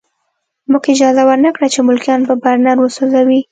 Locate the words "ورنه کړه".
1.27-1.67